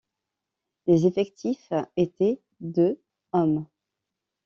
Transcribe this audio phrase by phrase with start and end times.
[0.87, 2.99] Les effectifs étaient de
[3.33, 3.67] hommes.